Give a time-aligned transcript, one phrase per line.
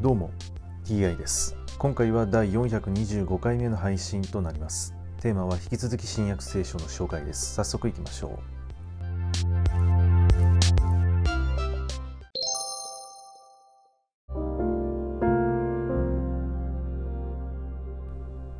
[0.00, 0.30] どうも
[0.86, 1.54] TI です。
[1.76, 4.94] 今回は第425回目の配信となります。
[5.20, 7.56] テーマは引き続き新約聖書の紹介です。
[7.56, 8.38] 早速いきましょう。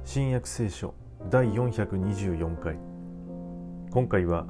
[0.05, 0.93] 新約聖書
[1.31, 2.77] 第424回。
[3.91, 4.47] 今回は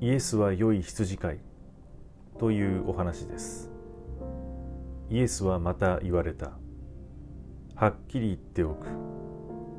[0.00, 1.40] イエスは良い羊飼い
[2.40, 3.69] というお話です。
[5.10, 6.52] イエスはまた言われた。
[7.74, 8.86] はっきり言っておく。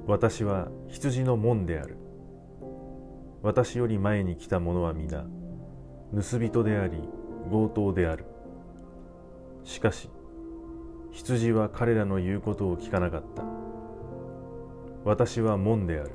[0.06, 1.96] 私は羊の門である。
[3.42, 5.26] 私より前に来た者は皆
[6.14, 6.98] 盗人であり
[7.50, 8.26] 強盗である。
[9.64, 10.10] しかし
[11.12, 13.44] 羊は彼らの言うことを聞かなかった。
[15.06, 16.12] 私は門である。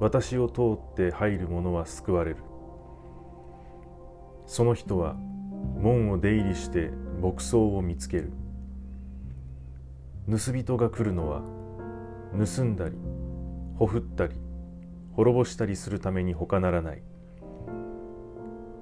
[0.00, 2.38] 私を通って入る者は救われる。
[4.46, 5.14] その人は
[5.78, 8.32] 門を出入りして牧草を見つける。
[10.28, 11.42] 盗人が来るのは
[12.32, 12.96] 盗んだり
[13.76, 14.36] ほふったり
[15.12, 17.02] 滅ぼしたりするために他ならない。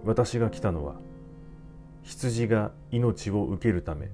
[0.05, 0.95] 私が来たのは
[2.03, 4.09] 羊が命を受けるため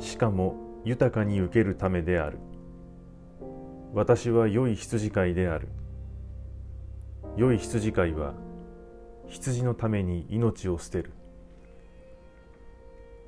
[0.00, 2.38] しかも豊かに受けるためである。
[3.94, 5.68] 私は良い羊飼いである。
[7.36, 8.34] 良い羊飼いは
[9.28, 11.12] 羊のために命を捨てる。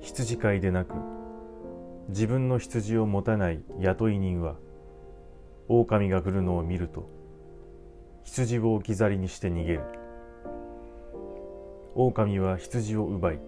[0.07, 0.93] 羊飼いでなく
[2.07, 4.55] 自分の羊を持たない雇い人は
[5.67, 7.09] 狼が来るのを見ると
[8.23, 9.83] 羊を置き去りにして逃げる。
[11.93, 13.39] 狼は羊を奪い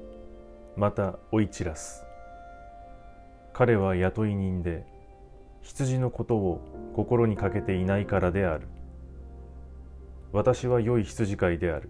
[0.75, 2.03] また追い散らす。
[3.53, 4.85] 彼は雇い人で
[5.61, 8.67] 羊のことを心にかけていないからである。
[10.33, 11.89] 私は良い羊飼いである。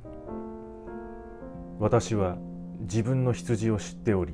[1.79, 2.37] 私は
[2.81, 4.33] 自分の羊を知っており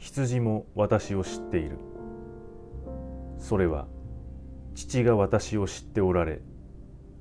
[0.00, 1.76] 羊も私を知っている。
[3.38, 3.86] それは
[4.74, 6.40] 父が私を知っておられ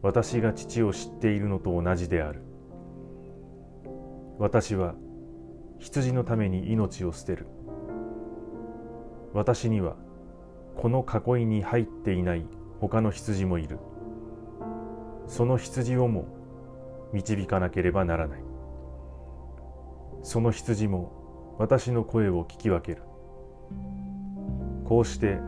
[0.01, 2.41] 私が父を知っているのと同じである。
[4.37, 4.95] 私は
[5.79, 7.47] 羊のために命を捨てる。
[9.33, 9.97] 私には
[10.77, 12.45] この囲いに入っていない
[12.79, 13.77] 他の羊もいる。
[15.27, 16.27] その羊をも
[17.11, 18.39] 導かなければならない。
[20.23, 21.18] その羊も
[21.59, 23.03] 私の声を聞き分ける。
[24.85, 25.39] こうして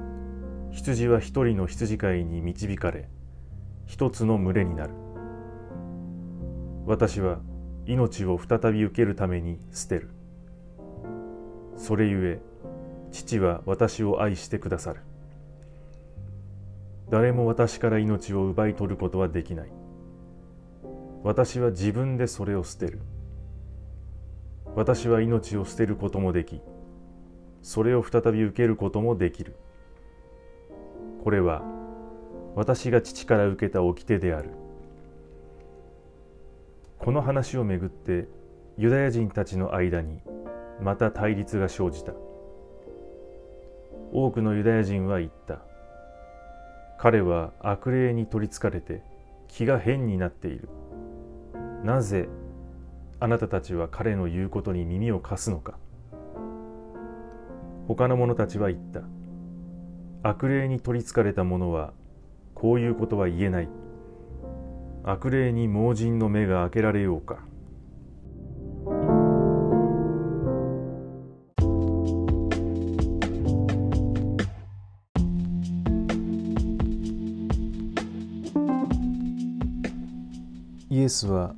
[0.70, 3.10] 羊は一人の羊飼いに導かれ
[3.88, 4.94] 一つの群れになる。
[6.86, 7.40] 私は
[7.86, 10.10] 命を再び受けるために捨てる。
[11.78, 12.42] それゆえ
[13.14, 15.00] 父は私を愛してくださる。
[17.10, 19.72] 誰も私から命を奪い取ることはできない。
[21.24, 23.00] 私は自分でそれを捨てる。
[24.76, 26.62] 私は命を捨てることもでき
[27.62, 29.56] それを再び受けることもできる。
[31.24, 31.62] これは
[32.56, 34.50] 私が父から受けた掟である。
[36.98, 38.28] この話をめぐって
[38.78, 40.20] ユダヤ人たちの間に
[40.82, 42.14] また対立が生じた。
[44.12, 45.60] 多くのユダヤ人は言った。
[46.98, 49.04] 彼は悪霊に取りつかれて
[49.48, 50.70] 気が変になっている。
[51.84, 52.28] なぜ
[53.24, 55.78] あなたたちは彼の言うことに耳を貸すのか？
[57.88, 59.04] 他の者たちは言った。
[60.28, 61.94] 悪霊に取りつかれた者は
[62.56, 63.70] こういうことは言えない。
[65.04, 67.38] 悪霊に盲人の目が開けられようか。
[80.90, 81.54] イエスは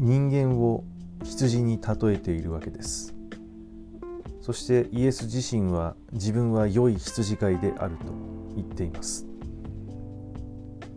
[0.00, 0.82] 人間を
[1.26, 3.14] 羊に例えているわけです。
[4.40, 8.04] そしてイエス自身は自分は良い羊飼いであると
[8.54, 9.26] 言っています。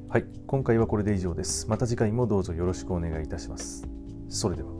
[0.08, 1.68] はい今回はこれで以上です。
[1.68, 3.88] また次回もどうぞよろしくお願いいたします。
[4.30, 4.79] それでは。